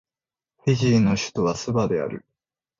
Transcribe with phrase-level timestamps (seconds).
[0.63, 2.25] フィジーの首都はスバである